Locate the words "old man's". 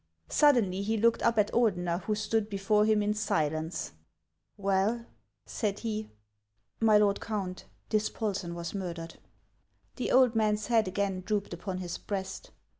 10.11-10.65